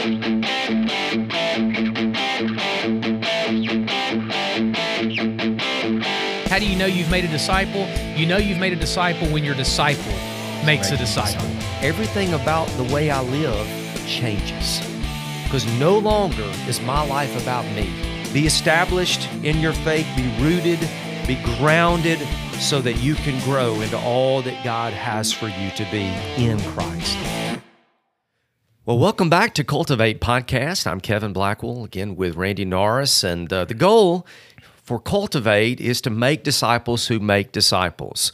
How 0.00 0.06
do 6.58 6.66
you 6.66 6.74
know 6.74 6.86
you've 6.86 7.10
made 7.10 7.26
a 7.26 7.28
disciple? 7.28 7.86
You 8.16 8.24
know 8.24 8.38
you've 8.38 8.58
made 8.58 8.72
a 8.72 8.76
disciple 8.76 9.28
when 9.28 9.44
your 9.44 9.54
disciple 9.54 10.14
makes 10.64 10.90
a 10.90 10.96
disciple. 10.96 11.46
Everything 11.82 12.32
about 12.32 12.66
the 12.78 12.84
way 12.84 13.10
I 13.10 13.20
live 13.20 13.66
changes 14.06 14.80
because 15.44 15.66
no 15.78 15.98
longer 15.98 16.50
is 16.66 16.80
my 16.80 17.06
life 17.06 17.38
about 17.42 17.66
me. 17.74 17.92
Be 18.32 18.46
established 18.46 19.30
in 19.44 19.58
your 19.58 19.74
faith, 19.74 20.06
be 20.16 20.34
rooted, 20.42 20.80
be 21.26 21.34
grounded 21.58 22.26
so 22.54 22.80
that 22.80 23.02
you 23.02 23.16
can 23.16 23.38
grow 23.44 23.78
into 23.82 23.98
all 23.98 24.40
that 24.40 24.64
God 24.64 24.94
has 24.94 25.30
for 25.30 25.48
you 25.48 25.70
to 25.72 25.84
be 25.90 26.06
in 26.42 26.58
Christ. 26.72 27.18
Well, 28.86 28.98
welcome 28.98 29.28
back 29.28 29.52
to 29.54 29.62
Cultivate 29.62 30.22
Podcast. 30.22 30.86
I'm 30.86 31.02
Kevin 31.02 31.34
Blackwell, 31.34 31.84
again 31.84 32.16
with 32.16 32.34
Randy 32.34 32.64
Norris, 32.64 33.22
and 33.22 33.52
uh, 33.52 33.66
the 33.66 33.74
goal 33.74 34.26
for 34.82 34.98
Cultivate 34.98 35.82
is 35.82 36.00
to 36.00 36.08
make 36.08 36.42
disciples 36.42 37.08
who 37.08 37.20
make 37.20 37.52
disciples. 37.52 38.32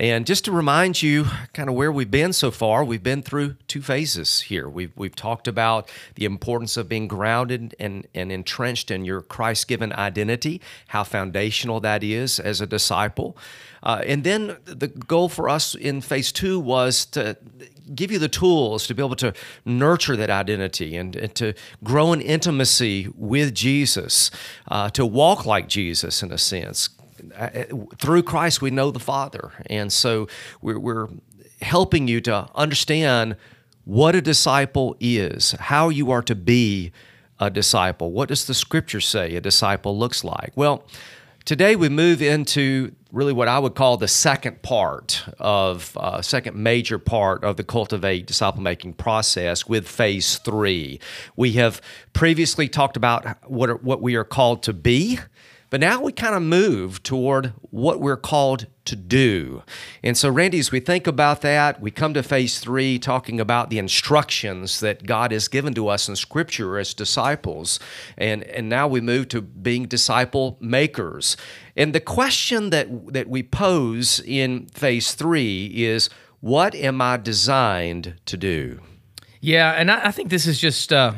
And 0.00 0.26
just 0.26 0.46
to 0.46 0.52
remind 0.52 1.02
you 1.02 1.26
kind 1.52 1.68
of 1.68 1.74
where 1.74 1.92
we've 1.92 2.10
been 2.10 2.32
so 2.32 2.50
far, 2.50 2.82
we've 2.82 3.02
been 3.02 3.20
through 3.20 3.56
two 3.68 3.82
phases 3.82 4.40
here. 4.40 4.66
We've, 4.66 4.92
we've 4.96 5.14
talked 5.14 5.46
about 5.46 5.90
the 6.14 6.24
importance 6.24 6.78
of 6.78 6.88
being 6.88 7.06
grounded 7.06 7.74
and, 7.78 8.06
and 8.14 8.32
entrenched 8.32 8.90
in 8.90 9.04
your 9.04 9.20
Christ 9.20 9.68
given 9.68 9.92
identity, 9.92 10.62
how 10.88 11.04
foundational 11.04 11.80
that 11.80 12.02
is 12.02 12.40
as 12.40 12.62
a 12.62 12.66
disciple. 12.66 13.36
Uh, 13.82 14.00
and 14.06 14.24
then 14.24 14.56
the 14.64 14.88
goal 14.88 15.28
for 15.28 15.50
us 15.50 15.74
in 15.74 16.00
phase 16.00 16.32
two 16.32 16.58
was 16.58 17.04
to 17.06 17.36
give 17.94 18.10
you 18.10 18.18
the 18.18 18.28
tools 18.28 18.86
to 18.86 18.94
be 18.94 19.02
able 19.02 19.16
to 19.16 19.32
nurture 19.64 20.16
that 20.16 20.30
identity 20.30 20.96
and, 20.96 21.16
and 21.16 21.34
to 21.34 21.54
grow 21.82 22.12
in 22.12 22.20
intimacy 22.20 23.08
with 23.16 23.54
Jesus, 23.54 24.30
uh, 24.68 24.90
to 24.90 25.04
walk 25.04 25.46
like 25.46 25.68
Jesus 25.68 26.22
in 26.22 26.32
a 26.32 26.38
sense, 26.38 26.90
through 27.98 28.22
Christ, 28.22 28.62
we 28.62 28.70
know 28.70 28.90
the 28.90 29.00
Father. 29.00 29.52
And 29.66 29.92
so 29.92 30.28
we're, 30.60 30.78
we're 30.78 31.08
helping 31.60 32.08
you 32.08 32.20
to 32.22 32.48
understand 32.54 33.36
what 33.84 34.14
a 34.14 34.20
disciple 34.20 34.96
is, 35.00 35.52
how 35.52 35.88
you 35.88 36.10
are 36.10 36.22
to 36.22 36.34
be 36.34 36.92
a 37.38 37.50
disciple. 37.50 38.12
What 38.12 38.28
does 38.28 38.46
the 38.46 38.54
scripture 38.54 39.00
say 39.00 39.34
a 39.34 39.40
disciple 39.40 39.98
looks 39.98 40.22
like? 40.24 40.52
Well, 40.54 40.84
today 41.44 41.76
we 41.76 41.88
move 41.88 42.22
into 42.22 42.94
really 43.10 43.32
what 43.32 43.46
I 43.46 43.58
would 43.58 43.74
call 43.74 43.96
the 43.98 44.08
second 44.08 44.62
part 44.62 45.22
of, 45.38 45.96
uh, 46.00 46.22
second 46.22 46.56
major 46.56 46.98
part 46.98 47.44
of 47.44 47.56
the 47.56 47.64
cultivate 47.64 48.26
disciple 48.26 48.62
making 48.62 48.94
process 48.94 49.66
with 49.66 49.86
phase 49.86 50.38
three. 50.38 50.98
We 51.36 51.52
have 51.52 51.82
previously 52.14 52.68
talked 52.68 52.96
about 52.96 53.50
what, 53.50 53.68
are, 53.70 53.76
what 53.76 54.00
we 54.00 54.14
are 54.16 54.24
called 54.24 54.62
to 54.64 54.72
be 54.72 55.18
but 55.72 55.80
now 55.80 56.02
we 56.02 56.12
kind 56.12 56.34
of 56.34 56.42
move 56.42 57.02
toward 57.02 57.54
what 57.70 57.98
we're 57.98 58.18
called 58.18 58.66
to 58.84 58.94
do. 58.94 59.62
And 60.02 60.18
so, 60.18 60.28
Randy, 60.28 60.58
as 60.58 60.70
we 60.70 60.80
think 60.80 61.06
about 61.06 61.40
that, 61.40 61.80
we 61.80 61.90
come 61.90 62.12
to 62.12 62.22
phase 62.22 62.58
three, 62.58 62.98
talking 62.98 63.40
about 63.40 63.70
the 63.70 63.78
instructions 63.78 64.80
that 64.80 65.06
God 65.06 65.32
has 65.32 65.48
given 65.48 65.72
to 65.72 65.88
us 65.88 66.10
in 66.10 66.16
Scripture 66.16 66.78
as 66.78 66.92
disciples. 66.92 67.80
And, 68.18 68.42
and 68.42 68.68
now 68.68 68.86
we 68.86 69.00
move 69.00 69.28
to 69.28 69.40
being 69.40 69.86
disciple 69.86 70.58
makers. 70.60 71.38
And 71.74 71.94
the 71.94 72.00
question 72.00 72.68
that, 72.68 73.14
that 73.14 73.30
we 73.30 73.42
pose 73.42 74.20
in 74.20 74.66
phase 74.66 75.14
three 75.14 75.68
is 75.68 76.10
what 76.40 76.74
am 76.74 77.00
I 77.00 77.16
designed 77.16 78.16
to 78.26 78.36
do? 78.36 78.78
Yeah, 79.40 79.72
and 79.72 79.90
I, 79.90 80.08
I 80.08 80.10
think 80.10 80.28
this 80.28 80.46
is 80.46 80.60
just 80.60 80.92
uh, 80.92 81.14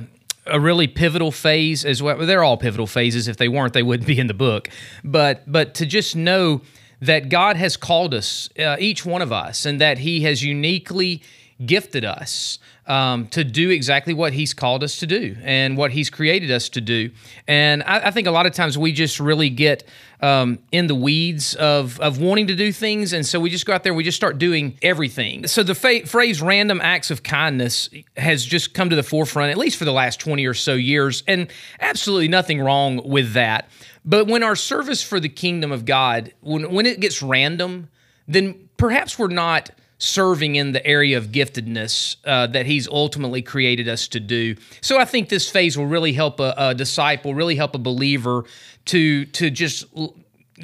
a 0.47 0.61
really 0.61 0.87
pivotal 0.87 1.33
phase 1.33 1.85
as 1.85 2.03
well. 2.03 2.19
They're 2.19 2.45
all 2.45 2.57
pivotal 2.57 2.87
phases. 2.87 3.29
If 3.29 3.37
they 3.37 3.49
weren't, 3.49 3.73
they 3.73 3.83
wouldn't 3.83 4.07
be 4.07 4.19
in 4.19 4.27
the 4.27 4.35
book. 4.35 4.69
But 5.03 5.51
but 5.51 5.75
to 5.75 5.87
just 5.87 6.15
know 6.17 6.61
that 7.01 7.29
God 7.29 7.57
has 7.57 7.77
called 7.77 8.15
us, 8.15 8.49
uh, 8.59 8.77
each 8.79 9.05
one 9.05 9.23
of 9.23 9.33
us, 9.33 9.67
and 9.67 9.81
that 9.81 9.99
He 9.99 10.23
has 10.23 10.43
uniquely 10.43 11.23
gifted 11.65 12.05
us 12.05 12.59
um, 12.87 13.27
to 13.29 13.45
do 13.45 13.71
exactly 13.71 14.13
what 14.13 14.33
He's 14.33 14.53
called 14.53 14.83
us 14.83 14.99
to 14.99 15.07
do 15.07 15.37
and 15.43 15.77
what 15.77 15.93
He's 15.93 16.11
created 16.11 16.51
us 16.51 16.69
to 16.71 16.81
do. 16.81 17.11
And 17.47 17.83
I, 17.85 18.09
I 18.09 18.11
think 18.11 18.27
a 18.27 18.31
lot 18.31 18.47
of 18.47 18.53
times 18.53 18.77
we 18.77 18.93
just 18.93 19.21
really 19.21 19.51
get 19.51 19.85
um, 20.21 20.59
in 20.73 20.87
the 20.87 20.95
weeds 20.95 21.55
of, 21.55 22.01
of 22.01 22.21
wanting 22.21 22.47
to 22.49 22.55
do 22.55 22.73
things. 22.73 23.13
And 23.13 23.25
so 23.27 23.39
we 23.39 23.51
just 23.51 23.67
go 23.67 23.73
out 23.73 23.83
there, 23.83 23.95
we 23.95 24.05
just 24.05 24.17
start 24.17 24.39
doing 24.39 24.79
everything. 24.83 25.47
So 25.47 25.63
the 25.63 25.75
fa- 25.75 26.07
phrase 26.07 26.43
random 26.43 26.81
acts 26.83 27.11
of 27.11 27.23
kindness 27.23 27.89
has 28.17 28.45
just 28.45 28.75
come 28.75 28.91
to 28.91 28.97
the 28.97 29.03
forefront, 29.03 29.51
at 29.51 29.59
least 29.59 29.77
for 29.77 29.85
the 29.85 29.93
last 29.93 30.21
20 30.21 30.45
or 30.47 30.55
so 30.55 30.75
years. 30.75 31.23
And 31.27 31.51
absolutely 31.81 32.29
nothing 32.29 32.61
wrong 32.61 33.07
with 33.09 33.33
that. 33.33 33.69
But 34.05 34.27
when 34.27 34.43
our 34.43 34.57
service 34.57 35.03
for 35.03 35.21
the 35.21 35.29
kingdom 35.29 35.73
of 35.73 35.85
God, 35.85 36.33
when, 36.41 36.71
when 36.71 36.87
it 36.87 37.01
gets 37.01 37.23
random, 37.23 37.89
then 38.29 38.69
perhaps 38.77 39.19
we're 39.19 39.29
not 39.29 39.71
serving 39.99 40.57
in 40.57 40.73
the 40.73 40.85
area 40.87 41.17
of 41.17 41.29
giftedness 41.29 42.17
uh, 42.25 42.47
that 42.49 42.67
he's 42.67 42.89
ultimately 42.89 43.43
created 43.43 43.89
us 43.89 44.09
to 44.09 44.21
do. 44.21 44.57
So 44.81 44.99
I 44.99 45.05
think 45.05 45.29
this 45.29 45.51
phase 45.51 45.79
will 45.79 45.87
really 45.87 46.13
help 46.13 46.41
a, 46.41 46.55
a 46.57 46.75
disciple, 46.75 47.35
really 47.35 47.57
help 47.57 47.75
a 47.75 47.79
believer 47.79 48.45
to 48.87 49.25
to 49.27 49.51
just 49.51 49.87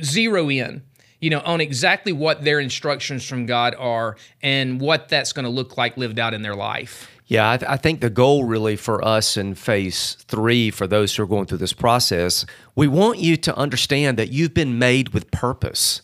zero 0.02 0.50
in 0.50 0.82
you 1.20 1.28
know, 1.28 1.40
on 1.44 1.60
exactly 1.60 2.12
what 2.12 2.44
their 2.44 2.60
instructions 2.60 3.26
from 3.26 3.46
God 3.46 3.74
are 3.78 4.16
and 4.42 4.80
what 4.80 5.08
that's 5.08 5.32
going 5.32 5.44
to 5.44 5.50
look 5.50 5.76
like 5.76 5.96
lived 5.96 6.18
out 6.18 6.34
in 6.34 6.42
their 6.42 6.56
life. 6.56 7.10
Yeah, 7.26 7.52
I, 7.52 7.56
th- 7.58 7.70
I, 7.70 7.76
think 7.76 8.00
the 8.00 8.10
goal 8.10 8.44
really 8.44 8.74
for 8.74 9.04
us 9.04 9.36
in 9.36 9.54
phase 9.54 10.14
three, 10.26 10.70
for 10.70 10.88
those 10.88 11.14
who 11.14 11.22
are 11.22 11.26
going 11.26 11.46
through 11.46 11.58
this 11.58 11.72
process, 11.72 12.44
we 12.74 12.88
want 12.88 13.20
you 13.20 13.36
to 13.36 13.56
understand 13.56 14.18
that 14.18 14.32
you've 14.32 14.54
been 14.54 14.80
made 14.80 15.10
with 15.10 15.30
purpose. 15.30 16.02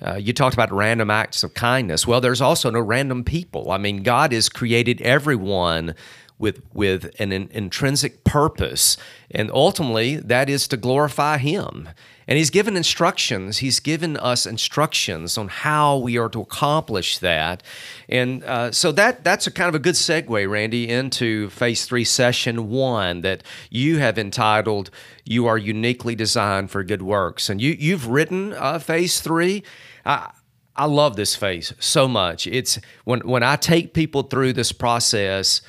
Uh, 0.00 0.14
you 0.14 0.32
talked 0.32 0.54
about 0.54 0.72
random 0.72 1.10
acts 1.10 1.42
of 1.42 1.54
kindness. 1.54 2.06
Well, 2.06 2.20
there's 2.20 2.40
also 2.40 2.70
no 2.70 2.80
random 2.80 3.24
people. 3.24 3.70
I 3.70 3.78
mean, 3.78 4.02
God 4.02 4.32
has 4.32 4.48
created 4.48 5.00
everyone 5.02 5.94
with 6.38 6.62
with 6.72 7.10
an, 7.18 7.32
intrinsic 7.32 8.24
purpose, 8.24 8.96
and 9.30 9.50
ultimately 9.52 10.16
that 10.16 10.48
is 10.48 10.68
to 10.68 10.76
glorify 10.76 11.38
Him. 11.38 11.88
And 12.26 12.36
He's 12.36 12.50
given 12.50 12.76
instructions. 12.76 13.58
He's 13.58 13.80
given 13.80 14.16
us 14.18 14.44
instructions 14.44 15.38
on 15.38 15.48
how 15.48 15.96
we 15.96 16.18
are 16.18 16.28
to 16.28 16.42
accomplish 16.42 17.18
that. 17.18 17.62
And 18.08 18.44
uh, 18.44 18.70
so 18.70 18.92
that 18.92 19.24
that's 19.24 19.46
a 19.46 19.50
kind 19.50 19.68
of 19.68 19.74
a 19.74 19.78
good 19.78 19.94
segue, 19.94 20.50
Randy, 20.50 20.88
into 20.88 21.48
Phase 21.50 21.86
Three, 21.86 22.04
Session 22.04 22.68
One 22.68 23.22
that 23.22 23.42
you 23.70 23.98
have 23.98 24.18
entitled 24.18 24.90
"You 25.24 25.46
Are 25.46 25.58
Uniquely 25.58 26.14
Designed 26.14 26.70
for 26.70 26.84
Good 26.84 27.02
Works." 27.02 27.48
And 27.48 27.60
you 27.60 27.74
you've 27.78 28.08
written 28.08 28.52
uh, 28.52 28.78
Phase 28.78 29.20
Three. 29.20 29.62
I, 30.04 30.30
I 30.78 30.84
love 30.84 31.16
this 31.16 31.34
phase 31.34 31.74
so 31.80 32.06
much. 32.06 32.46
It's 32.46 32.78
when 33.04 33.20
when 33.20 33.42
I 33.42 33.56
take 33.56 33.94
people 33.94 34.22
through 34.22 34.52
this 34.52 34.70
process, 34.70 35.60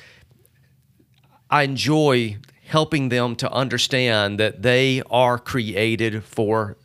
I 1.50 1.64
enjoy 1.64 2.38
helping 2.66 3.08
them 3.08 3.34
to 3.36 3.50
understand 3.52 4.38
that 4.38 4.62
they 4.62 5.02
are 5.10 5.38
created 5.38 6.22
for 6.22 6.76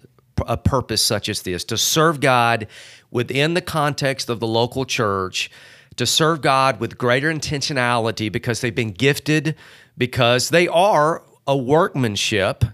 a 0.47 0.57
purpose 0.57 1.01
such 1.01 1.29
as 1.29 1.43
this 1.43 1.63
to 1.65 1.77
serve 1.77 2.19
God 2.19 2.67
within 3.11 3.53
the 3.53 3.61
context 3.61 4.29
of 4.29 4.39
the 4.39 4.47
local 4.47 4.83
church, 4.85 5.51
to 5.95 6.05
serve 6.05 6.41
God 6.41 6.79
with 6.79 6.97
greater 6.97 7.31
intentionality 7.31 8.31
because 8.31 8.61
they've 8.61 8.75
been 8.75 8.91
gifted, 8.91 9.55
because 9.97 10.49
they 10.49 10.67
are 10.67 11.21
a 11.47 11.55
workmanship 11.55 12.65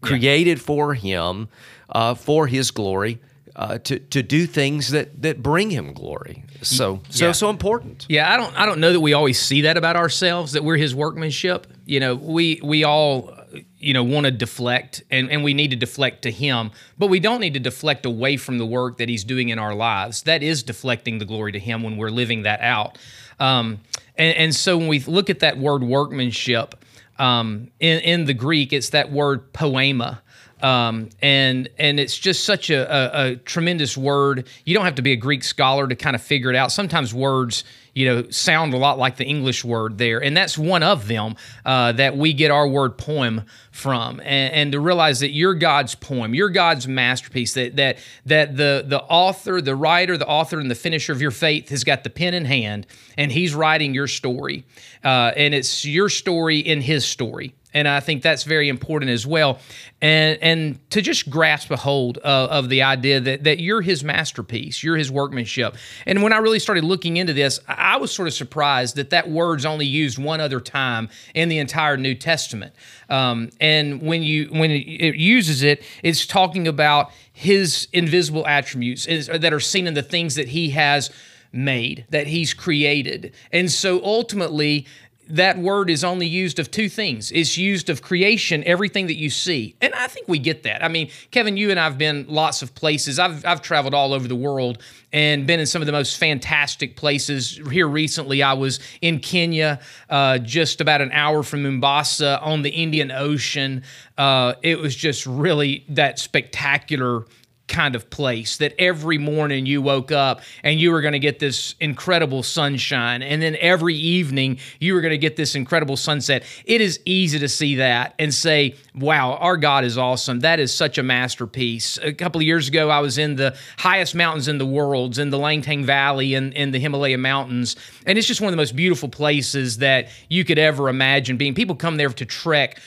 created 0.00 0.58
yeah. 0.58 0.64
for 0.64 0.94
Him, 0.94 1.48
uh, 1.88 2.14
for 2.14 2.46
His 2.46 2.70
glory 2.70 3.20
uh, 3.56 3.78
to 3.78 3.98
to 3.98 4.22
do 4.22 4.46
things 4.46 4.90
that 4.90 5.22
that 5.22 5.42
bring 5.42 5.70
him 5.70 5.92
glory. 5.92 6.44
So 6.62 7.00
so 7.10 7.26
yeah. 7.26 7.32
so 7.32 7.50
important. 7.50 8.06
Yeah, 8.08 8.32
I 8.32 8.36
don't 8.36 8.58
I 8.58 8.66
don't 8.66 8.80
know 8.80 8.92
that 8.92 9.00
we 9.00 9.12
always 9.12 9.40
see 9.40 9.62
that 9.62 9.76
about 9.76 9.96
ourselves 9.96 10.52
that 10.52 10.64
we're 10.64 10.76
his 10.76 10.94
workmanship. 10.94 11.66
You 11.84 12.00
know, 12.00 12.14
we 12.14 12.60
we 12.62 12.84
all 12.84 13.34
you 13.78 13.92
know 13.92 14.04
want 14.04 14.24
to 14.24 14.30
deflect 14.30 15.02
and, 15.10 15.30
and 15.30 15.44
we 15.44 15.54
need 15.54 15.70
to 15.70 15.76
deflect 15.76 16.22
to 16.22 16.30
him 16.30 16.70
but 16.98 17.08
we 17.08 17.20
don't 17.20 17.40
need 17.40 17.54
to 17.54 17.60
deflect 17.60 18.06
away 18.06 18.36
from 18.36 18.58
the 18.58 18.64
work 18.64 18.98
that 18.98 19.08
he's 19.08 19.24
doing 19.24 19.50
in 19.50 19.58
our 19.58 19.74
lives 19.74 20.22
that 20.22 20.42
is 20.42 20.62
deflecting 20.62 21.18
the 21.18 21.24
glory 21.24 21.52
to 21.52 21.58
him 21.58 21.82
when 21.82 21.96
we're 21.96 22.10
living 22.10 22.42
that 22.42 22.60
out 22.60 22.96
um, 23.40 23.80
and, 24.16 24.36
and, 24.36 24.54
so 24.54 24.78
when 24.78 24.88
we 24.88 25.00
look 25.00 25.28
at 25.28 25.40
that 25.40 25.58
word 25.58 25.82
workmanship 25.82 26.76
um, 27.18 27.70
in, 27.80 27.98
in 28.00 28.24
the 28.24 28.34
greek 28.34 28.72
it's 28.72 28.90
that 28.90 29.10
word 29.10 29.52
poiema 29.52 30.20
Um, 30.62 31.10
and 31.20 31.68
and 31.78 31.98
it's 31.98 32.16
just 32.16 32.44
such 32.44 32.70
a, 32.70 32.90
a, 32.90 33.32
a 33.32 33.36
tremendous 33.36 33.96
word. 33.96 34.48
You 34.64 34.74
don't 34.74 34.84
have 34.84 34.94
to 34.96 35.02
be 35.02 35.12
a 35.12 35.16
Greek 35.16 35.44
scholar 35.44 35.88
to 35.88 35.96
kind 35.96 36.14
of 36.14 36.22
figure 36.22 36.50
it 36.50 36.56
out. 36.56 36.72
Sometimes 36.72 37.12
words 37.12 37.64
you 37.94 38.06
know, 38.06 38.30
sound 38.30 38.72
a 38.72 38.76
lot 38.76 38.98
like 38.98 39.16
the 39.16 39.24
English 39.24 39.64
word 39.64 39.98
there. 39.98 40.22
And 40.22 40.36
that's 40.36 40.56
one 40.56 40.82
of 40.82 41.08
them 41.08 41.36
uh, 41.64 41.92
that 41.92 42.16
we 42.16 42.32
get 42.32 42.50
our 42.50 42.66
word 42.66 42.96
poem 42.96 43.42
from. 43.70 44.20
And, 44.20 44.54
and, 44.54 44.72
to 44.72 44.80
realize 44.80 45.20
that 45.20 45.32
you're 45.32 45.54
God's 45.54 45.94
poem, 45.94 46.34
you're 46.34 46.48
God's 46.48 46.88
masterpiece, 46.88 47.52
that 47.54 47.76
that 47.76 47.98
that 48.24 48.56
the 48.56 48.84
the 48.86 49.02
author, 49.02 49.60
the 49.60 49.76
writer, 49.76 50.16
the 50.16 50.26
author, 50.26 50.58
and 50.58 50.70
the 50.70 50.74
finisher 50.74 51.12
of 51.12 51.20
your 51.20 51.30
faith 51.30 51.68
has 51.68 51.84
got 51.84 52.04
the 52.04 52.10
pen 52.10 52.32
in 52.32 52.46
hand, 52.46 52.86
and 53.18 53.30
he's 53.30 53.54
writing 53.54 53.92
your 53.92 54.06
story. 54.06 54.64
Uh, 55.04 55.32
and 55.36 55.54
it's 55.54 55.84
your 55.84 56.08
story 56.08 56.58
in 56.58 56.80
his 56.80 57.04
story 57.04 57.54
and 57.74 57.88
I 57.88 58.00
think 58.00 58.22
that's 58.22 58.44
very 58.44 58.68
important 58.68 59.10
as 59.10 59.26
well. 59.26 59.58
And 60.00 60.38
and 60.42 60.90
to 60.90 61.00
just 61.00 61.30
grasp 61.30 61.70
a 61.70 61.76
hold 61.76 62.18
of, 62.18 62.50
of, 62.50 62.68
the 62.68 62.82
idea 62.82 63.20
that 63.20 63.44
that 63.44 63.60
you're 63.60 63.82
his 63.82 64.02
masterpiece, 64.02 64.82
you're 64.82 64.96
his 64.96 65.10
workmanship. 65.10 65.76
And 66.06 66.22
when 66.22 66.32
I 66.32 66.38
really 66.38 66.58
started 66.58 66.84
looking 66.84 67.16
into 67.16 67.32
this, 67.32 67.60
I 67.68 67.96
was 67.96 68.12
sort 68.12 68.28
of 68.28 68.34
surprised 68.34 68.96
that 68.96 69.10
that 69.10 69.30
word's 69.30 69.64
only 69.64 69.86
used 69.86 70.18
one 70.18 70.40
other 70.40 70.60
time 70.60 71.08
in 71.34 71.48
the 71.48 71.58
entire 71.58 71.96
New 71.96 72.14
Testament. 72.14 72.74
Um, 73.08 73.50
and 73.60 74.02
when 74.02 74.22
you 74.22 74.46
when 74.46 74.70
it 74.70 75.16
uses 75.16 75.62
it, 75.62 75.82
it's 76.02 76.26
talking 76.26 76.66
about 76.66 77.10
his 77.32 77.88
invisible 77.92 78.46
attributes 78.46 79.06
that 79.06 79.52
are 79.52 79.60
seen 79.60 79.86
in 79.86 79.94
the 79.94 80.02
things 80.02 80.34
that 80.34 80.48
he 80.48 80.70
has 80.70 81.10
made, 81.52 82.06
that 82.10 82.26
he's 82.26 82.54
created. 82.54 83.34
And 83.52 83.70
so 83.70 84.02
ultimately, 84.02 84.86
that 85.32 85.58
word 85.58 85.88
is 85.88 86.04
only 86.04 86.26
used 86.26 86.58
of 86.58 86.70
two 86.70 86.90
things. 86.90 87.32
It's 87.32 87.56
used 87.56 87.88
of 87.88 88.02
creation, 88.02 88.62
everything 88.64 89.06
that 89.06 89.16
you 89.16 89.30
see. 89.30 89.74
And 89.80 89.94
I 89.94 90.06
think 90.06 90.28
we 90.28 90.38
get 90.38 90.62
that. 90.64 90.84
I 90.84 90.88
mean, 90.88 91.10
Kevin, 91.30 91.56
you 91.56 91.70
and 91.70 91.80
I 91.80 91.84
have 91.84 91.96
been 91.96 92.26
lots 92.28 92.60
of 92.60 92.74
places. 92.74 93.18
I've, 93.18 93.42
I've 93.46 93.62
traveled 93.62 93.94
all 93.94 94.12
over 94.12 94.28
the 94.28 94.36
world 94.36 94.82
and 95.10 95.46
been 95.46 95.58
in 95.58 95.64
some 95.64 95.80
of 95.80 95.86
the 95.86 95.92
most 95.92 96.18
fantastic 96.18 96.96
places. 96.96 97.58
Here 97.70 97.88
recently, 97.88 98.42
I 98.42 98.52
was 98.52 98.78
in 99.00 99.20
Kenya, 99.20 99.80
uh, 100.10 100.36
just 100.36 100.82
about 100.82 101.00
an 101.00 101.10
hour 101.12 101.42
from 101.42 101.62
Mombasa 101.62 102.38
on 102.42 102.60
the 102.60 102.70
Indian 102.70 103.10
Ocean. 103.10 103.84
Uh, 104.18 104.52
it 104.62 104.78
was 104.78 104.94
just 104.94 105.24
really 105.24 105.86
that 105.88 106.18
spectacular 106.18 107.24
kind 107.72 107.96
of 107.96 108.10
place 108.10 108.58
that 108.58 108.74
every 108.78 109.16
morning 109.16 109.64
you 109.64 109.80
woke 109.80 110.12
up 110.12 110.42
and 110.62 110.78
you 110.78 110.92
were 110.92 111.00
going 111.00 111.12
to 111.12 111.18
get 111.18 111.38
this 111.38 111.74
incredible 111.80 112.42
sunshine 112.42 113.22
and 113.22 113.40
then 113.40 113.56
every 113.60 113.94
evening 113.94 114.58
you 114.78 114.92
were 114.94 115.00
going 115.00 115.10
to 115.10 115.18
get 115.18 115.36
this 115.36 115.54
incredible 115.54 115.96
sunset. 115.96 116.44
It 116.66 116.82
is 116.82 117.00
easy 117.06 117.38
to 117.38 117.48
see 117.48 117.76
that 117.76 118.14
and 118.18 118.32
say 118.32 118.76
wow 118.94 119.32
our 119.36 119.56
god 119.56 119.84
is 119.84 119.96
awesome. 119.96 120.40
That 120.40 120.60
is 120.60 120.72
such 120.72 120.98
a 120.98 121.02
masterpiece. 121.02 121.98
A 122.02 122.12
couple 122.12 122.40
of 122.40 122.46
years 122.46 122.68
ago 122.68 122.90
i 122.90 123.00
was 123.00 123.16
in 123.16 123.36
the 123.36 123.56
highest 123.78 124.14
mountains 124.14 124.48
in 124.48 124.58
the 124.58 124.66
world 124.66 125.18
in 125.18 125.30
the 125.30 125.38
langtang 125.38 125.84
valley 125.84 126.34
and 126.34 126.52
in, 126.52 126.62
in 126.62 126.70
the 126.72 126.78
himalaya 126.78 127.18
mountains 127.18 127.74
and 128.06 128.18
it's 128.18 128.28
just 128.28 128.40
one 128.40 128.48
of 128.48 128.52
the 128.52 128.58
most 128.58 128.76
beautiful 128.76 129.08
places 129.08 129.78
that 129.78 130.08
you 130.28 130.44
could 130.44 130.58
ever 130.58 130.88
imagine 130.90 131.38
being. 131.38 131.54
People 131.54 131.74
come 131.74 131.96
there 131.96 132.10
to 132.10 132.26
trek 132.26 132.78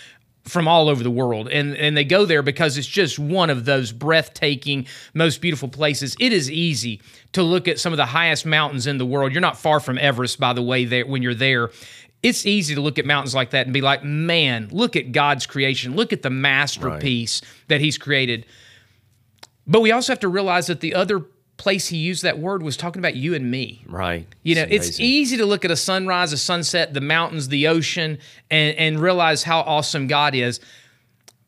from 0.46 0.68
all 0.68 0.90
over 0.90 1.04
the 1.04 1.12
world. 1.12 1.50
And 1.50 1.76
and 1.76 1.98
they 1.98 2.04
go 2.04 2.26
there 2.26 2.42
because 2.42 2.78
it's 2.78 2.88
just 2.88 3.18
one 3.20 3.50
of 3.50 3.66
those 3.66 3.92
breathtaking 3.92 4.88
most 5.14 5.42
beautiful 5.42 5.68
places. 5.68 6.16
It 6.20 6.32
is 6.32 6.50
easy 6.52 7.02
to 7.34 7.44
look 7.44 7.68
at 7.68 7.80
some 7.80 7.94
of 7.94 7.98
the 7.98 8.06
highest 8.06 8.46
mountains 8.46 8.88
in 8.88 8.98
the 8.98 9.06
world. 9.06 9.32
You're 9.32 9.42
not 9.42 9.58
far 9.58 9.80
from 9.80 9.98
everest 9.98 10.40
by 10.40 10.54
the 10.54 10.62
way 10.62 10.86
there 10.86 11.06
when 11.06 11.22
you're 11.22 11.34
there. 11.34 11.72
It's 12.24 12.46
easy 12.46 12.74
to 12.76 12.82
look 12.82 12.98
at 12.98 13.06
mountains 13.06 13.36
like 13.36 13.52
that 13.52 13.68
and 13.68 13.74
be 13.74 13.82
like 13.82 14.04
man 14.04 14.70
look 14.72 14.96
at 14.96 15.12
god's 15.12 15.46
creation. 15.46 15.96
Look 15.96 16.14
at 16.14 16.22
the 16.22 16.30
masterpiece 16.30 17.42
right. 17.42 17.68
that 17.68 17.82
he's 17.82 17.98
created. 17.98 18.46
But 19.68 19.82
we 19.82 19.92
also 19.92 20.14
have 20.14 20.20
to 20.20 20.28
realize 20.28 20.68
that 20.68 20.80
the 20.80 20.94
other 20.94 21.26
place 21.58 21.88
he 21.88 21.98
used 21.98 22.24
that 22.24 22.40
word 22.40 22.62
was 22.62 22.76
talking 22.78 23.00
about 23.00 23.16
you 23.16 23.34
and 23.34 23.50
me. 23.50 23.84
Right. 23.88 24.28
You 24.44 24.56
know, 24.56 24.66
it's, 24.70 24.88
it's 24.90 25.00
easy 25.00 25.38
to 25.38 25.46
look 25.46 25.66
at 25.66 25.72
a 25.72 25.76
sunrise, 25.76 26.34
a 26.34 26.38
sunset, 26.38 26.94
the 26.94 27.02
mountains, 27.02 27.48
the 27.48 27.68
ocean, 27.68 28.20
and, 28.52 28.78
and 28.78 29.00
realize 29.00 29.44
how 29.44 29.62
awesome 29.62 30.08
God 30.08 30.36
is. 30.36 30.60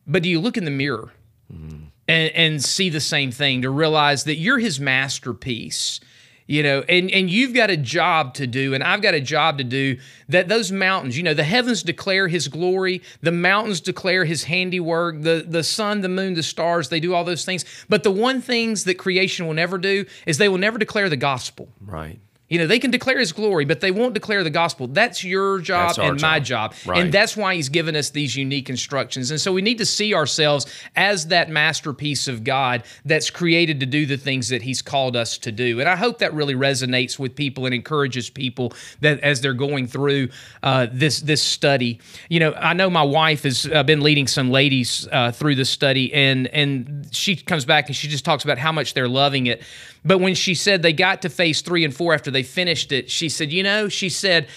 But 0.06 0.24
do 0.24 0.30
you 0.30 0.40
look 0.40 0.58
in 0.58 0.66
the 0.66 0.72
mirror 0.72 1.12
mm-hmm. 1.54 1.86
and, 2.08 2.32
and 2.34 2.64
see 2.64 2.90
the 2.90 3.02
same 3.02 3.32
thing 3.32 3.62
to 3.64 3.70
realize 3.70 4.24
that 4.24 4.36
you're 4.36 4.60
his 4.60 4.80
masterpiece? 4.80 6.00
You 6.48 6.64
know 6.64 6.84
and 6.90 7.12
and 7.12 7.30
you've 7.30 7.54
got 7.54 7.70
a 7.70 7.78
job 7.78 8.34
to 8.34 8.48
do 8.48 8.74
and 8.74 8.84
I've 8.84 9.02
got 9.02 9.14
a 9.14 9.22
job 9.22 9.60
to 9.60 9.64
do 9.64 9.98
that 10.30 10.48
those 10.48 10.72
mountains 10.72 11.18
you 11.18 11.24
know 11.24 11.34
the 11.34 11.44
heavens 11.44 11.84
declare 11.84 12.28
his 12.28 12.48
glory 12.48 13.02
the 13.22 13.32
mountains 13.32 13.82
declare 13.82 14.26
his 14.26 14.46
handiwork 14.46 15.22
the 15.22 15.46
the 15.48 15.64
sun 15.64 16.02
the 16.02 16.10
moon 16.10 16.34
the 16.34 16.44
stars 16.44 16.90
they 16.90 17.00
do 17.00 17.14
all 17.14 17.24
those 17.24 17.46
things. 17.46 17.66
But 17.90 18.04
the 18.04 18.12
one 18.12 18.42
things 18.42 18.86
that 18.86 18.96
creation 18.96 19.48
will 19.48 19.54
never 19.54 19.78
do 19.78 20.06
is 20.26 20.38
they 20.38 20.50
will 20.50 20.58
never 20.58 20.78
declare 20.78 21.10
the 21.10 21.18
gospel. 21.18 21.68
Right 21.86 22.20
you 22.50 22.58
know, 22.58 22.68
they 22.68 22.80
can 22.80 22.92
declare 22.92 23.20
his 23.20 23.34
glory, 23.34 23.66
but 23.66 23.82
they 23.82 23.92
won't 23.92 24.14
declare 24.14 24.44
the 24.44 24.50
gospel. 24.50 24.88
That's 24.88 25.24
your 25.24 25.60
job 25.60 25.90
that's 25.90 25.98
and 25.98 26.18
job. 26.18 26.22
my 26.22 26.40
job. 26.40 26.74
Right. 26.86 27.02
And 27.02 27.14
that's 27.14 27.36
why 27.36 27.56
he's 27.56 27.68
given 27.68 27.96
us 27.96 28.10
these 28.12 28.38
unique 28.38 28.70
instructions. 28.70 29.32
And 29.32 29.42
so 29.42 29.52
we 29.52 29.62
need 29.62 29.80
to 29.80 29.86
see 29.86 30.14
ourselves 30.14 30.66
as 30.96 31.28
that 31.28 31.50
masterpiece 31.50 32.28
of 32.30 32.46
God 32.46 32.84
that's 33.04 33.30
created 33.30 33.82
to 33.82 33.86
do 33.86 34.06
the 34.06 34.16
things 34.16 34.48
that 34.50 34.62
he's 34.62 34.82
called 34.82 35.18
us 35.18 35.38
to 35.40 35.52
do. 35.52 35.82
And 35.82 35.90
I 35.90 35.98
hope 35.98 36.20
that 36.20 36.34
really 36.34 36.56
resonates 36.56 37.20
with 37.20 37.36
people 37.36 37.66
and 37.66 37.76
encourages 37.76 38.30
people 38.30 38.72
that 39.02 39.20
as 39.20 39.42
they're 39.42 39.54
going 39.54 39.88
through 39.88 40.30
uh, 40.64 40.88
this 40.92 41.20
this 41.20 41.42
study. 41.42 42.00
You 42.30 42.40
know, 42.40 42.54
I 42.54 42.74
know 42.74 42.90
my 42.90 43.04
wife 43.04 43.44
has 43.44 43.66
uh, 43.66 43.84
been 43.84 44.02
leading 44.02 44.28
some 44.28 44.52
ladies 44.52 45.08
uh, 45.12 45.32
through 45.32 45.56
the 45.56 45.66
study, 45.66 46.14
and 46.14 46.48
and 46.48 47.10
she 47.12 47.36
comes 47.36 47.66
back 47.66 47.88
and 47.88 47.96
she 47.96 48.08
just 48.08 48.24
talks 48.24 48.46
about 48.46 48.58
how 48.58 48.72
much 48.72 48.94
they're 48.94 49.10
loving 49.10 49.48
it. 49.48 49.64
But 50.08 50.20
when 50.20 50.36
she 50.36 50.56
said 50.56 50.82
they 50.82 50.94
got 50.94 51.22
to 51.24 51.30
phase 51.30 51.60
three 51.60 51.84
and 51.84 51.94
four 51.94 52.14
after 52.14 52.32
they 52.32 52.44
finished 52.44 52.94
it, 52.94 53.12
she 53.12 53.28
said, 53.28 53.52
you 53.52 53.62
know, 53.62 53.90
she 53.90 54.08
said 54.08 54.48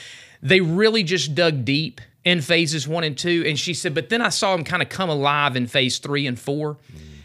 they 0.41 0.61
really 0.61 1.02
just 1.02 1.35
dug 1.35 1.64
deep 1.64 2.00
in 2.25 2.41
phases 2.41 2.87
one 2.87 3.02
and 3.02 3.19
two. 3.19 3.43
And 3.44 3.58
she 3.58 3.75
said, 3.75 3.93
but 3.93 4.11
then 4.11 4.23
I 4.23 4.29
saw 4.29 4.55
them 4.55 4.64
kind 4.64 4.81
of 4.81 4.88
come 4.88 5.11
alive 5.11 5.56
in 5.56 5.67
phase 5.67 5.99
three 5.99 6.29
and 6.29 6.38
four. 6.38 6.76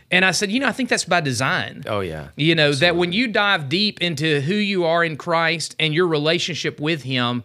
And 0.09 0.25
I 0.25 0.31
said, 0.31 0.51
you 0.51 0.59
know, 0.59 0.67
I 0.67 0.71
think 0.71 0.89
that's 0.89 1.05
by 1.05 1.21
design. 1.21 1.83
Oh, 1.85 1.99
yeah. 1.99 2.29
You 2.35 2.55
know, 2.55 2.69
Absolutely. 2.69 2.87
that 2.87 2.95
when 2.95 3.13
you 3.13 3.27
dive 3.27 3.69
deep 3.69 4.01
into 4.01 4.41
who 4.41 4.55
you 4.55 4.85
are 4.85 5.03
in 5.03 5.17
Christ 5.17 5.75
and 5.79 5.93
your 5.93 6.07
relationship 6.07 6.79
with 6.79 7.03
Him, 7.03 7.43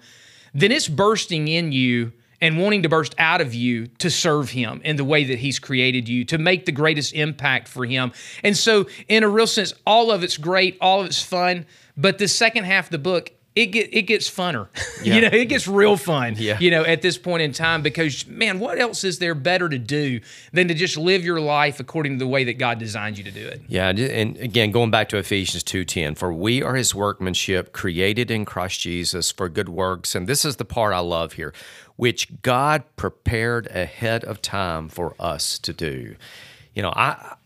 then 0.54 0.72
it's 0.72 0.88
bursting 0.88 1.48
in 1.48 1.72
you 1.72 2.12
and 2.40 2.58
wanting 2.58 2.82
to 2.82 2.88
burst 2.88 3.14
out 3.18 3.40
of 3.40 3.54
you 3.54 3.86
to 3.98 4.10
serve 4.10 4.50
him 4.50 4.80
in 4.84 4.96
the 4.96 5.04
way 5.04 5.24
that 5.24 5.38
he's 5.38 5.58
created 5.58 6.08
you, 6.08 6.24
to 6.26 6.38
make 6.38 6.64
the 6.64 6.72
greatest 6.72 7.12
impact 7.14 7.68
for 7.68 7.84
him. 7.84 8.12
And 8.42 8.56
so, 8.56 8.86
in 9.08 9.22
a 9.22 9.28
real 9.28 9.46
sense, 9.46 9.74
all 9.86 10.10
of 10.10 10.22
it's 10.22 10.36
great, 10.36 10.78
all 10.80 11.00
of 11.00 11.06
it's 11.06 11.22
fun, 11.22 11.66
but 11.96 12.18
the 12.18 12.28
second 12.28 12.64
half 12.64 12.86
of 12.86 12.90
the 12.90 12.98
book, 12.98 13.32
it 13.60 13.66
get 13.66 13.92
it 13.92 14.02
gets 14.02 14.30
funner. 14.30 14.68
Yeah. 15.02 15.14
you 15.14 15.20
know, 15.22 15.28
it 15.28 15.46
gets 15.46 15.66
real 15.66 15.96
fun. 15.96 16.34
Yeah. 16.36 16.58
You 16.58 16.70
know, 16.70 16.84
at 16.84 17.00
this 17.00 17.16
point 17.16 17.42
in 17.42 17.52
time, 17.52 17.80
because 17.80 18.26
man, 18.26 18.58
what 18.58 18.78
else 18.78 19.02
is 19.02 19.18
there 19.18 19.34
better 19.34 19.66
to 19.66 19.78
do 19.78 20.20
than 20.52 20.68
to 20.68 20.74
just 20.74 20.98
live 20.98 21.24
your 21.24 21.40
life 21.40 21.80
according 21.80 22.18
to 22.18 22.18
the 22.18 22.28
way 22.28 22.44
that 22.44 22.58
God 22.58 22.78
designed 22.78 23.16
you 23.16 23.24
to 23.24 23.30
do 23.30 23.46
it? 23.46 23.62
Yeah, 23.66 23.88
and 23.88 24.36
again, 24.36 24.72
going 24.72 24.90
back 24.90 25.08
to 25.10 25.16
Ephesians 25.16 25.62
two 25.62 25.86
ten, 25.86 26.16
for 26.16 26.34
we 26.34 26.62
are 26.62 26.74
His 26.74 26.94
workmanship, 26.94 27.72
created 27.72 28.30
in 28.30 28.44
Christ 28.44 28.80
Jesus 28.80 29.32
for 29.32 29.48
good 29.48 29.70
works, 29.70 30.14
and 30.14 30.26
this 30.26 30.44
is 30.44 30.56
the 30.56 30.66
part 30.66 30.92
I 30.92 30.98
love 30.98 31.34
here 31.34 31.54
which 31.96 32.40
God 32.40 32.82
prepared 32.96 33.66
ahead 33.66 34.24
of 34.24 34.40
time 34.40 34.88
for 34.88 35.14
us 35.20 35.58
to 35.58 35.74
do. 35.74 36.16
You 36.74 36.82
know, 36.82 36.94
I 36.96 37.36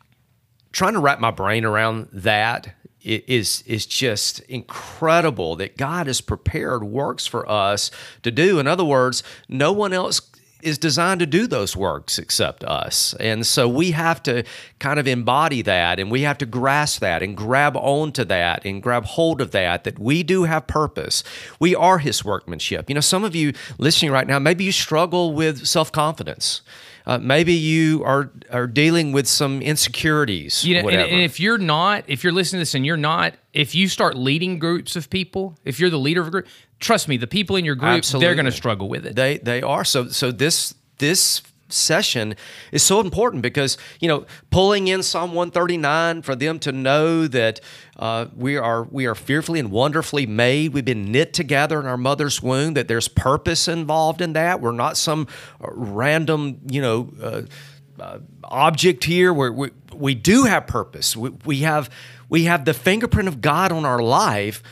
trying 0.70 0.92
to 0.92 1.00
wrap 1.00 1.18
my 1.18 1.32
brain 1.32 1.64
around 1.64 2.08
that 2.12 2.72
is 3.04 3.62
is 3.66 3.86
just 3.86 4.40
incredible 4.40 5.56
that 5.56 5.76
God 5.76 6.06
has 6.06 6.20
prepared 6.20 6.84
works 6.84 7.26
for 7.26 7.48
us 7.48 7.90
to 8.22 8.30
do. 8.30 8.58
In 8.58 8.66
other 8.66 8.84
words, 8.84 9.22
no 9.48 9.72
one 9.72 9.92
else 9.92 10.20
is 10.64 10.78
designed 10.78 11.20
to 11.20 11.26
do 11.26 11.46
those 11.46 11.76
works 11.76 12.18
except 12.18 12.64
us. 12.64 13.14
And 13.20 13.46
so 13.46 13.68
we 13.68 13.90
have 13.90 14.22
to 14.24 14.44
kind 14.78 14.98
of 14.98 15.06
embody 15.06 15.62
that 15.62 16.00
and 16.00 16.10
we 16.10 16.22
have 16.22 16.38
to 16.38 16.46
grasp 16.46 17.00
that 17.00 17.22
and 17.22 17.36
grab 17.36 17.76
onto 17.76 18.24
that 18.24 18.64
and 18.64 18.82
grab 18.82 19.04
hold 19.04 19.40
of 19.40 19.50
that, 19.50 19.84
that 19.84 19.98
we 19.98 20.22
do 20.22 20.44
have 20.44 20.66
purpose. 20.66 21.22
We 21.60 21.74
are 21.74 21.98
His 21.98 22.24
workmanship. 22.24 22.88
You 22.88 22.94
know, 22.94 23.00
some 23.00 23.24
of 23.24 23.34
you 23.34 23.52
listening 23.78 24.10
right 24.10 24.26
now, 24.26 24.38
maybe 24.38 24.64
you 24.64 24.72
struggle 24.72 25.34
with 25.34 25.66
self 25.66 25.92
confidence. 25.92 26.62
Uh, 27.06 27.18
maybe 27.18 27.52
you 27.52 28.02
are 28.02 28.32
are 28.50 28.66
dealing 28.66 29.12
with 29.12 29.26
some 29.26 29.60
insecurities. 29.60 30.64
You 30.64 30.80
know, 30.82 30.88
and, 30.88 31.00
and, 31.00 31.20
if 31.20 31.38
you're 31.38 31.58
not, 31.58 32.04
if 32.06 32.24
you're 32.24 32.32
listening 32.32 32.60
to 32.60 32.62
this 32.62 32.74
and 32.74 32.86
you're 32.86 32.96
not, 32.96 33.34
if 33.52 33.74
you 33.74 33.88
start 33.88 34.16
leading 34.16 34.58
groups 34.58 34.96
of 34.96 35.10
people, 35.10 35.58
if 35.64 35.78
you're 35.78 35.90
the 35.90 35.98
leader 35.98 36.22
of 36.22 36.28
a 36.28 36.30
group, 36.30 36.46
trust 36.84 37.08
me, 37.08 37.16
the 37.16 37.26
people 37.26 37.56
in 37.56 37.64
your 37.64 37.74
group 37.74 37.98
Absolutely. 37.98 38.26
they're 38.26 38.34
going 38.34 38.44
to 38.44 38.52
struggle 38.52 38.88
with 38.88 39.06
it. 39.06 39.16
They 39.16 39.38
they 39.38 39.62
are. 39.62 39.84
So 39.84 40.08
so 40.08 40.30
this 40.30 40.74
this 40.98 41.42
session 41.68 42.36
is 42.70 42.82
so 42.82 43.00
important 43.00 43.42
because 43.42 43.78
you 43.98 44.06
know 44.06 44.26
pulling 44.50 44.86
in 44.88 45.02
Psalm 45.02 45.32
139 45.32 46.22
for 46.22 46.36
them 46.36 46.58
to 46.60 46.70
know 46.70 47.26
that 47.26 47.60
uh, 47.98 48.26
we 48.36 48.56
are 48.56 48.84
we 48.84 49.06
are 49.06 49.14
fearfully 49.14 49.58
and 49.58 49.70
wonderfully 49.70 50.26
made. 50.26 50.74
We've 50.74 50.84
been 50.84 51.10
knit 51.10 51.32
together 51.32 51.80
in 51.80 51.86
our 51.86 51.96
mother's 51.96 52.42
womb. 52.42 52.74
That 52.74 52.86
there's 52.86 53.08
purpose 53.08 53.66
involved 53.66 54.20
in 54.20 54.34
that. 54.34 54.60
We're 54.60 54.72
not 54.72 54.96
some 54.96 55.26
uh, 55.60 55.68
random 55.72 56.60
you 56.68 56.82
know. 56.82 57.10
Uh, 57.20 57.42
uh, 58.00 58.18
object 58.42 59.04
here. 59.04 59.32
Where 59.32 59.52
we, 59.52 59.70
we 59.94 60.16
do 60.16 60.42
have 60.42 60.66
purpose. 60.66 61.16
We, 61.16 61.30
we 61.44 61.58
have 61.58 61.88
we 62.28 62.42
have 62.44 62.64
the 62.64 62.74
fingerprint 62.74 63.28
of 63.28 63.40
God 63.40 63.70
on 63.70 63.84
our 63.84 64.02
life, 64.02 64.64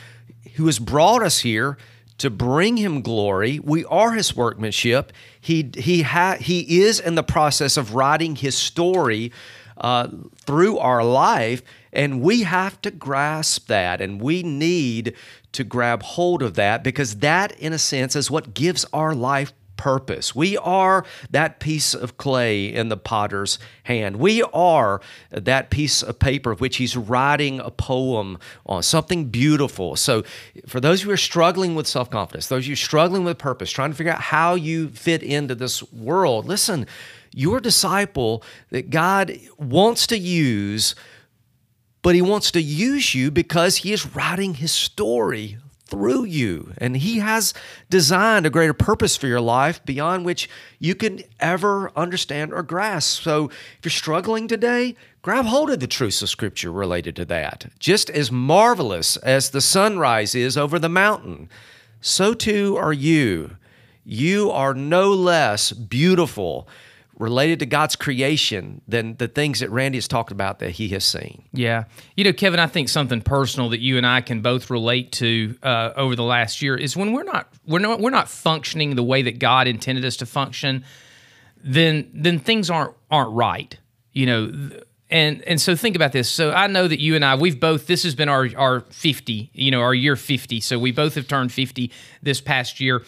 who 0.55 0.65
has 0.65 0.77
brought 0.77 1.23
us 1.23 1.39
here 1.39 1.77
to 2.17 2.29
bring 2.29 2.77
Him 2.77 3.01
glory. 3.01 3.59
We 3.59 3.85
are 3.85 4.13
His 4.13 4.35
workmanship. 4.35 5.11
He 5.39 5.71
he 5.75 6.03
ha, 6.03 6.37
He 6.39 6.81
is 6.81 6.99
in 6.99 7.15
the 7.15 7.23
process 7.23 7.77
of 7.77 7.95
writing 7.95 8.35
His 8.35 8.57
story 8.57 9.31
uh, 9.77 10.07
through 10.37 10.77
our 10.77 11.03
life, 11.03 11.61
and 11.91 12.21
we 12.21 12.43
have 12.43 12.81
to 12.81 12.91
grasp 12.91 13.67
that, 13.67 14.01
and 14.01 14.21
we 14.21 14.43
need 14.43 15.15
to 15.51 15.63
grab 15.63 16.03
hold 16.03 16.41
of 16.41 16.55
that 16.55 16.83
because 16.83 17.17
that, 17.17 17.51
in 17.59 17.73
a 17.73 17.79
sense, 17.79 18.15
is 18.15 18.29
what 18.31 18.53
gives 18.53 18.85
our 18.93 19.13
life 19.13 19.53
purpose. 19.83 20.33
We 20.33 20.55
are 20.55 21.03
that 21.29 21.59
piece 21.59 21.93
of 21.93 22.15
clay 22.15 22.73
in 22.73 22.87
the 22.87 22.95
potter's 22.95 23.59
hand. 23.83 24.15
We 24.15 24.41
are 24.53 25.01
that 25.29 25.69
piece 25.69 26.01
of 26.01 26.19
paper 26.19 26.51
of 26.51 26.61
which 26.61 26.77
he's 26.77 26.95
writing 26.95 27.59
a 27.59 27.69
poem 27.69 28.39
on, 28.65 28.81
something 28.81 29.25
beautiful. 29.25 29.97
So, 29.97 30.23
for 30.67 30.79
those 30.79 31.01
who 31.01 31.11
are 31.11 31.17
struggling 31.17 31.75
with 31.75 31.85
self 31.85 32.09
confidence, 32.09 32.47
those 32.47 32.63
of 32.63 32.69
you 32.69 32.77
struggling 32.77 33.25
with 33.25 33.37
purpose, 33.37 33.71
trying 33.71 33.91
to 33.91 33.97
figure 33.97 34.13
out 34.13 34.21
how 34.21 34.55
you 34.55 34.87
fit 34.87 35.21
into 35.21 35.53
this 35.53 35.83
world, 35.91 36.45
listen, 36.45 36.87
your 37.33 37.59
disciple 37.59 38.41
that 38.69 38.89
God 38.89 39.37
wants 39.57 40.07
to 40.07 40.17
use 40.17 40.95
but 42.01 42.15
he 42.15 42.21
wants 42.21 42.51
to 42.51 42.61
use 42.61 43.15
you 43.15 43.31
because 43.31 43.77
he 43.77 43.93
is 43.93 44.13
writing 44.13 44.55
his 44.55 44.73
story 44.73 45.57
through 45.85 46.23
you. 46.25 46.73
And 46.77 46.97
he 46.97 47.19
has 47.19 47.53
designed 47.89 48.45
a 48.45 48.49
greater 48.49 48.73
purpose 48.73 49.15
for 49.15 49.27
your 49.27 49.41
life 49.41 49.83
beyond 49.85 50.25
which 50.25 50.49
you 50.79 50.95
can 50.95 51.21
ever 51.39 51.91
understand 51.95 52.53
or 52.53 52.63
grasp. 52.63 53.23
So 53.23 53.45
if 53.49 53.79
you're 53.83 53.91
struggling 53.91 54.47
today, 54.47 54.95
grab 55.21 55.45
hold 55.45 55.69
of 55.69 55.79
the 55.79 55.87
truths 55.87 56.21
of 56.21 56.29
Scripture 56.29 56.71
related 56.71 57.15
to 57.17 57.25
that. 57.25 57.67
Just 57.79 58.09
as 58.09 58.31
marvelous 58.31 59.17
as 59.17 59.49
the 59.49 59.61
sunrise 59.61 60.35
is 60.35 60.57
over 60.57 60.79
the 60.79 60.89
mountain, 60.89 61.49
so 62.01 62.33
too 62.33 62.75
are 62.77 62.93
you. 62.93 63.57
You 64.05 64.51
are 64.51 64.73
no 64.73 65.13
less 65.13 65.71
beautiful 65.71 66.67
related 67.19 67.59
to 67.59 67.65
God's 67.65 67.95
creation 67.95 68.81
than 68.87 69.15
the 69.17 69.27
things 69.27 69.59
that 69.59 69.69
Randy 69.69 69.97
has 69.97 70.07
talked 70.07 70.31
about 70.31 70.59
that 70.59 70.71
he 70.71 70.89
has 70.89 71.05
seen. 71.05 71.43
Yeah. 71.53 71.85
You 72.17 72.23
know, 72.23 72.33
Kevin, 72.33 72.59
I 72.59 72.67
think 72.67 72.89
something 72.89 73.21
personal 73.21 73.69
that 73.69 73.81
you 73.81 73.97
and 73.97 74.05
I 74.05 74.21
can 74.21 74.41
both 74.41 74.69
relate 74.69 75.11
to 75.13 75.55
uh, 75.61 75.91
over 75.95 76.15
the 76.15 76.23
last 76.23 76.61
year 76.61 76.75
is 76.75 76.97
when 76.97 77.13
we're 77.13 77.23
not 77.23 77.47
we're 77.67 77.79
not 77.79 77.99
we're 77.99 78.09
not 78.09 78.29
functioning 78.29 78.95
the 78.95 79.03
way 79.03 79.21
that 79.21 79.39
God 79.39 79.67
intended 79.67 80.05
us 80.05 80.17
to 80.17 80.25
function, 80.25 80.83
then 81.63 82.09
then 82.13 82.39
things 82.39 82.69
aren't 82.69 82.95
aren't 83.11 83.31
right. 83.31 83.77
You 84.11 84.25
know, 84.25 84.71
and 85.09 85.43
and 85.43 85.61
so 85.61 85.75
think 85.75 85.95
about 85.95 86.13
this. 86.13 86.29
So 86.29 86.51
I 86.51 86.65
know 86.65 86.87
that 86.87 86.99
you 86.99 87.15
and 87.15 87.23
I 87.23 87.35
we've 87.35 87.59
both 87.59 87.85
this 87.85 88.03
has 88.03 88.15
been 88.15 88.29
our 88.29 88.49
our 88.57 88.79
50, 88.81 89.51
you 89.53 89.69
know, 89.69 89.81
our 89.81 89.93
year 89.93 90.15
50. 90.15 90.61
So 90.61 90.79
we 90.79 90.91
both 90.91 91.13
have 91.15 91.27
turned 91.27 91.51
50 91.51 91.91
this 92.23 92.41
past 92.41 92.79
year 92.79 93.03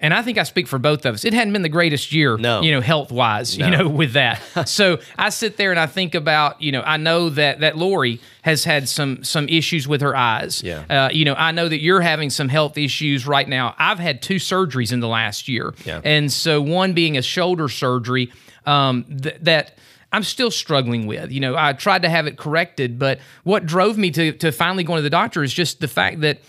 and 0.00 0.14
I 0.14 0.22
think 0.22 0.38
I 0.38 0.44
speak 0.44 0.66
for 0.66 0.78
both 0.78 1.04
of 1.04 1.14
us. 1.14 1.24
It 1.24 1.34
hadn't 1.34 1.52
been 1.52 1.62
the 1.62 1.68
greatest 1.68 2.12
year, 2.12 2.38
no. 2.38 2.62
you 2.62 2.72
know, 2.72 2.80
health 2.80 3.12
wise, 3.12 3.56
no. 3.58 3.66
you 3.66 3.76
know, 3.76 3.88
with 3.88 4.14
that. 4.14 4.40
so 4.68 4.98
I 5.18 5.28
sit 5.28 5.58
there 5.58 5.70
and 5.70 5.78
I 5.78 5.86
think 5.86 6.14
about, 6.14 6.60
you 6.60 6.72
know, 6.72 6.82
I 6.82 6.96
know 6.96 7.28
that 7.30 7.60
that 7.60 7.76
Lori 7.76 8.20
has 8.42 8.64
had 8.64 8.88
some 8.88 9.22
some 9.22 9.48
issues 9.48 9.86
with 9.86 10.00
her 10.00 10.16
eyes. 10.16 10.62
Yeah. 10.62 10.84
Uh, 10.88 11.10
you 11.12 11.24
know, 11.24 11.34
I 11.34 11.52
know 11.52 11.68
that 11.68 11.80
you're 11.80 12.00
having 12.00 12.30
some 12.30 12.48
health 12.48 12.78
issues 12.78 13.26
right 13.26 13.48
now. 13.48 13.74
I've 13.78 13.98
had 13.98 14.22
two 14.22 14.36
surgeries 14.36 14.92
in 14.92 15.00
the 15.00 15.08
last 15.08 15.48
year, 15.48 15.74
yeah. 15.84 16.00
and 16.02 16.32
so 16.32 16.62
one 16.62 16.94
being 16.94 17.18
a 17.18 17.22
shoulder 17.22 17.68
surgery 17.68 18.32
um, 18.66 19.04
th- 19.04 19.36
that. 19.42 19.76
I'm 20.12 20.24
still 20.24 20.50
struggling 20.50 21.06
with. 21.06 21.30
You 21.30 21.38
know, 21.38 21.54
I 21.56 21.72
tried 21.72 22.02
to 22.02 22.08
have 22.08 22.26
it 22.26 22.36
corrected, 22.36 22.98
but 22.98 23.20
what 23.44 23.64
drove 23.64 23.96
me 23.96 24.10
to 24.10 24.32
to 24.32 24.50
finally 24.50 24.82
going 24.82 24.98
to 24.98 25.02
the 25.02 25.10
doctor 25.10 25.44
is 25.44 25.54
just 25.54 25.78
the 25.78 25.86
fact 25.86 26.22
that 26.22 26.40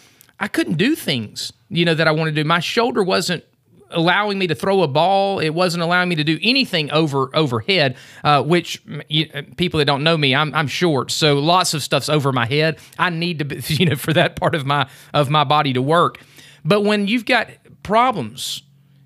I 0.42 0.48
couldn't 0.48 0.78
do 0.78 0.96
things, 0.96 1.54
you 1.70 1.86
know, 1.86 1.94
that 1.94 2.08
I 2.08 2.12
wanted 2.12 2.34
to 2.36 2.42
do. 2.42 2.48
My 2.48 2.60
shoulder 2.60 3.04
wasn't 3.04 3.44
allowing 3.92 4.40
me 4.40 4.48
to 4.48 4.56
throw 4.56 4.82
a 4.82 4.88
ball. 4.88 5.40
It 5.40 5.50
wasn't 5.50 5.84
allowing 5.84 6.10
me 6.10 6.16
to 6.16 6.24
do 6.24 6.40
anything 6.42 6.90
over 6.90 7.30
overhead. 7.36 7.96
Uh, 8.24 8.42
which 8.42 8.82
you, 9.08 9.28
people 9.56 9.78
that 9.78 9.86
don't 9.86 10.04
know 10.04 10.18
me, 10.18 10.34
I'm, 10.34 10.52
I'm 10.56 10.68
short, 10.68 11.12
so 11.12 11.38
lots 11.38 11.76
of 11.76 11.84
stuff's 11.84 12.10
over 12.10 12.32
my 12.32 12.48
head. 12.48 12.80
I 12.98 13.12
need 13.12 13.38
to, 13.40 13.46
be, 13.46 13.62
you 13.68 13.86
know, 13.86 13.96
for 13.96 14.14
that 14.14 14.36
part 14.36 14.56
of 14.56 14.66
my 14.66 14.90
of 15.14 15.30
my 15.30 15.44
body 15.44 15.74
to 15.74 15.82
work. 15.82 16.20
But 16.66 16.82
when 16.82 17.08
you've 17.08 17.26
got 17.26 17.48
problems, 17.84 18.64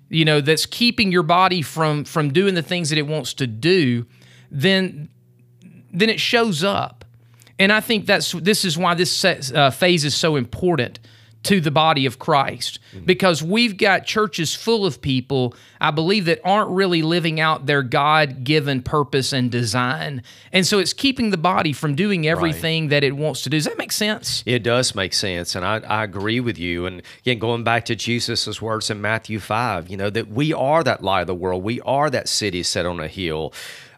you 0.08 0.24
know, 0.24 0.40
that's 0.40 0.64
keeping 0.64 1.12
your 1.12 1.22
body 1.22 1.60
from 1.60 2.04
from 2.04 2.32
doing 2.32 2.54
the 2.54 2.62
things 2.62 2.88
that 2.88 2.98
it 2.98 3.06
wants 3.06 3.34
to 3.34 3.46
do, 3.46 4.06
then 4.50 5.10
then 5.92 6.08
it 6.08 6.18
shows 6.18 6.64
up. 6.64 7.04
And 7.58 7.72
I 7.72 7.80
think 7.80 8.06
that's 8.06 8.32
this 8.32 8.64
is 8.64 8.78
why 8.78 8.94
this 8.94 9.22
uh, 9.22 9.70
phase 9.70 10.06
is 10.06 10.14
so 10.14 10.36
important 10.36 10.98
to 11.44 11.60
the 11.60 11.70
body 11.70 12.06
of 12.06 12.18
Christ 12.18 12.80
because 13.04 13.42
we've 13.42 13.76
got 13.76 14.04
churches 14.04 14.54
full 14.54 14.84
of 14.84 15.00
people, 15.00 15.54
I 15.80 15.92
believe, 15.92 16.24
that 16.24 16.40
aren't 16.44 16.70
really 16.70 17.02
living 17.02 17.38
out 17.38 17.66
their 17.66 17.82
God 17.82 18.42
given 18.42 18.82
purpose 18.82 19.32
and 19.32 19.50
design. 19.50 20.22
And 20.52 20.66
so 20.66 20.78
it's 20.78 20.92
keeping 20.92 21.30
the 21.30 21.36
body 21.36 21.72
from 21.72 21.94
doing 21.94 22.26
everything 22.26 22.84
right. 22.84 22.90
that 22.90 23.04
it 23.04 23.16
wants 23.16 23.42
to 23.42 23.50
do. 23.50 23.56
Does 23.56 23.66
that 23.66 23.78
make 23.78 23.92
sense? 23.92 24.42
It 24.44 24.64
does 24.64 24.94
make 24.94 25.12
sense. 25.12 25.54
And 25.54 25.64
I, 25.64 25.78
I 25.78 26.04
agree 26.04 26.40
with 26.40 26.58
you. 26.58 26.86
And 26.86 27.02
again, 27.20 27.38
going 27.38 27.62
back 27.62 27.84
to 27.86 27.94
Jesus' 27.94 28.60
words 28.60 28.90
in 28.90 29.00
Matthew 29.00 29.38
5, 29.38 29.88
you 29.88 29.96
know, 29.96 30.10
that 30.10 30.28
we 30.28 30.52
are 30.52 30.82
that 30.82 31.02
light 31.02 31.22
of 31.22 31.26
the 31.28 31.34
world, 31.34 31.62
we 31.62 31.80
are 31.82 32.10
that 32.10 32.28
city 32.28 32.62
set 32.62 32.86
on 32.86 32.98
a 32.98 33.08
hill. 33.08 33.52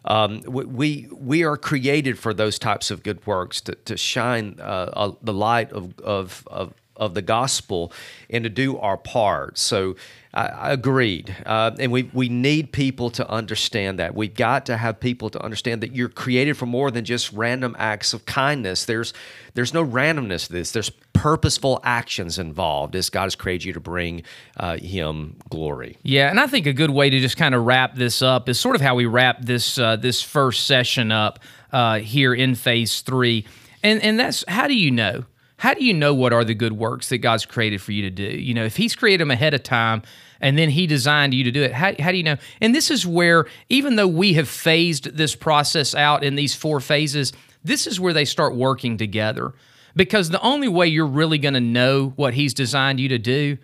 Um, 0.05 0.41
we 0.45 1.07
we 1.11 1.43
are 1.43 1.57
created 1.57 2.17
for 2.17 2.33
those 2.33 2.57
types 2.57 2.89
of 2.89 3.03
good 3.03 3.25
works 3.27 3.59
to, 3.61 3.75
to 3.75 3.97
shine 3.97 4.55
uh, 4.59 4.63
uh, 4.93 5.11
the 5.21 5.33
light 5.33 5.71
of, 5.73 5.99
of, 5.99 6.47
of 6.49 6.73
of 6.99 7.13
the 7.13 7.21
gospel 7.21 7.91
and 8.29 8.43
to 8.43 8.49
do 8.49 8.77
our 8.77 8.97
part. 8.97 9.57
So 9.57 9.95
I, 10.33 10.47
I 10.47 10.71
agreed. 10.71 11.35
Uh, 11.45 11.71
and 11.79 11.91
we, 11.91 12.03
we 12.13 12.29
need 12.29 12.71
people 12.71 13.09
to 13.11 13.27
understand 13.29 13.97
that. 13.99 14.13
We've 14.13 14.33
got 14.33 14.65
to 14.67 14.77
have 14.77 14.99
people 14.99 15.29
to 15.31 15.41
understand 15.41 15.81
that 15.81 15.95
you're 15.95 16.09
created 16.09 16.55
for 16.55 16.65
more 16.65 16.91
than 16.91 17.05
just 17.05 17.33
random 17.33 17.75
acts 17.79 18.13
of 18.13 18.25
kindness. 18.25 18.85
There's, 18.85 19.13
there's 19.55 19.73
no 19.73 19.83
randomness 19.83 20.47
to 20.47 20.53
this, 20.53 20.71
there's 20.71 20.91
purposeful 21.13 21.79
actions 21.83 22.37
involved 22.37 22.95
as 22.95 23.09
God 23.09 23.23
has 23.23 23.35
created 23.35 23.65
you 23.65 23.73
to 23.73 23.79
bring 23.79 24.23
uh, 24.57 24.77
Him 24.77 25.37
glory. 25.49 25.97
Yeah, 26.03 26.29
and 26.29 26.39
I 26.39 26.47
think 26.47 26.67
a 26.67 26.73
good 26.73 26.91
way 26.91 27.09
to 27.09 27.19
just 27.19 27.35
kind 27.35 27.55
of 27.55 27.65
wrap 27.65 27.95
this 27.95 28.21
up 28.21 28.47
is 28.47 28.59
sort 28.59 28.75
of 28.75 28.81
how 28.81 28.95
we 28.95 29.05
wrap 29.05 29.41
this, 29.41 29.77
uh, 29.77 29.95
this 29.95 30.21
first 30.21 30.67
session 30.67 31.11
up 31.11 31.39
uh, 31.71 31.99
here 31.99 32.33
in 32.33 32.55
phase 32.55 33.01
three. 33.01 33.45
And, 33.83 34.01
and 34.01 34.19
that's 34.19 34.43
how 34.47 34.67
do 34.67 34.75
you 34.75 34.91
know? 34.91 35.25
How 35.59 35.73
do 35.73 35.83
you 35.83 35.93
know 35.93 36.13
what 36.13 36.31
are 36.31 36.45
the 36.45 36.53
good 36.53 36.71
works 36.71 37.09
that 37.09 37.17
God's 37.17 37.45
created 37.45 37.81
for 37.81 37.91
you 37.91 38.01
to 38.03 38.09
do? 38.09 38.23
You 38.23 38.53
know, 38.53 38.63
if 38.63 38.77
He's 38.77 38.95
created 38.95 39.19
them 39.19 39.29
ahead 39.29 39.53
of 39.53 39.61
time 39.61 40.03
and 40.39 40.57
then 40.57 40.69
He 40.69 40.87
designed 40.87 41.33
you 41.33 41.43
to 41.43 41.51
do 41.51 41.61
it, 41.61 41.73
how, 41.73 41.93
how 41.99 42.11
do 42.11 42.17
you 42.17 42.23
know? 42.23 42.37
And 42.61 42.73
this 42.73 42.89
is 42.89 43.05
where, 43.05 43.45
even 43.67 43.97
though 43.97 44.07
we 44.07 44.33
have 44.35 44.47
phased 44.47 45.17
this 45.17 45.35
process 45.35 45.93
out 45.93 46.23
in 46.23 46.35
these 46.35 46.55
four 46.55 46.79
phases, 46.79 47.33
this 47.61 47.87
is 47.87 47.99
where 47.99 48.13
they 48.13 48.23
start 48.23 48.55
working 48.55 48.95
together. 48.95 49.53
Because 49.97 50.29
the 50.29 50.41
only 50.41 50.69
way 50.69 50.87
you're 50.87 51.05
really 51.05 51.37
going 51.37 51.55
to 51.55 51.59
know 51.59 52.13
what 52.15 52.35
He's 52.35 52.53
designed 52.53 53.01
you 53.01 53.09
to 53.09 53.19
do 53.19 53.57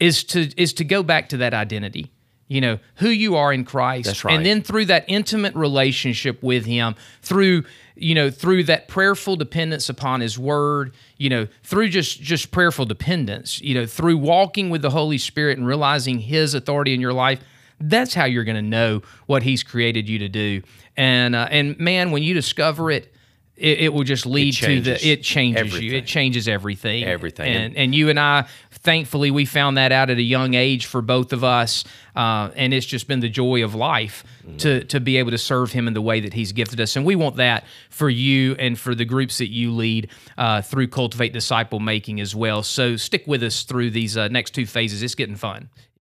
is 0.00 0.24
to 0.24 0.50
is 0.60 0.72
to 0.72 0.84
go 0.84 1.04
back 1.04 1.28
to 1.28 1.36
that 1.36 1.54
identity 1.54 2.10
you 2.48 2.60
know 2.60 2.78
who 2.96 3.08
you 3.08 3.36
are 3.36 3.52
in 3.52 3.64
Christ 3.64 4.06
That's 4.06 4.24
right. 4.24 4.34
and 4.34 4.44
then 4.44 4.62
through 4.62 4.86
that 4.86 5.04
intimate 5.06 5.54
relationship 5.54 6.42
with 6.42 6.64
him 6.64 6.96
through 7.22 7.64
you 7.94 8.14
know 8.14 8.30
through 8.30 8.64
that 8.64 8.88
prayerful 8.88 9.36
dependence 9.36 9.88
upon 9.88 10.20
his 10.20 10.38
word 10.38 10.92
you 11.16 11.28
know 11.28 11.46
through 11.62 11.88
just 11.88 12.20
just 12.20 12.50
prayerful 12.50 12.86
dependence 12.86 13.60
you 13.60 13.74
know 13.74 13.86
through 13.86 14.16
walking 14.16 14.70
with 14.70 14.82
the 14.82 14.90
holy 14.90 15.18
spirit 15.18 15.58
and 15.58 15.66
realizing 15.66 16.18
his 16.18 16.54
authority 16.54 16.94
in 16.94 17.00
your 17.00 17.12
life 17.12 17.40
that's 17.80 18.14
how 18.14 18.24
you're 18.24 18.44
going 18.44 18.56
to 18.56 18.62
know 18.62 19.02
what 19.26 19.42
he's 19.42 19.62
created 19.62 20.08
you 20.08 20.18
to 20.18 20.28
do 20.28 20.62
and 20.96 21.34
uh, 21.34 21.46
and 21.50 21.78
man 21.78 22.10
when 22.10 22.22
you 22.22 22.34
discover 22.34 22.90
it 22.90 23.12
it, 23.58 23.80
it 23.80 23.92
will 23.92 24.04
just 24.04 24.24
lead 24.24 24.54
to 24.54 24.80
the 24.80 25.06
it 25.06 25.22
changes 25.22 25.60
everything. 25.60 25.82
you. 25.82 25.96
It 25.96 26.06
changes 26.06 26.48
everything. 26.48 27.04
Everything. 27.04 27.54
And 27.54 27.76
and 27.76 27.94
you 27.94 28.08
and 28.08 28.18
I 28.18 28.46
thankfully 28.70 29.30
we 29.30 29.44
found 29.44 29.76
that 29.76 29.90
out 29.90 30.10
at 30.10 30.18
a 30.18 30.22
young 30.22 30.54
age 30.54 30.86
for 30.86 31.02
both 31.02 31.32
of 31.32 31.42
us 31.42 31.84
uh, 32.14 32.50
and 32.54 32.72
it's 32.72 32.86
just 32.86 33.08
been 33.08 33.20
the 33.20 33.28
joy 33.28 33.64
of 33.64 33.74
life 33.74 34.24
mm-hmm. 34.46 34.56
to 34.58 34.84
to 34.84 35.00
be 35.00 35.16
able 35.16 35.32
to 35.32 35.38
serve 35.38 35.72
him 35.72 35.88
in 35.88 35.94
the 35.94 36.00
way 36.00 36.20
that 36.20 36.32
he's 36.32 36.52
gifted 36.52 36.80
us. 36.80 36.94
And 36.94 37.04
we 37.04 37.16
want 37.16 37.36
that 37.36 37.64
for 37.90 38.08
you 38.08 38.54
and 38.58 38.78
for 38.78 38.94
the 38.94 39.04
groups 39.04 39.38
that 39.38 39.50
you 39.50 39.72
lead 39.72 40.10
uh, 40.36 40.62
through 40.62 40.88
cultivate 40.88 41.32
disciple 41.32 41.80
making 41.80 42.20
as 42.20 42.34
well. 42.34 42.62
So 42.62 42.96
stick 42.96 43.26
with 43.26 43.42
us 43.42 43.64
through 43.64 43.90
these 43.90 44.16
uh, 44.16 44.28
next 44.28 44.52
two 44.52 44.66
phases. 44.66 45.02
It's 45.02 45.14
getting 45.14 45.36
fun 45.36 45.68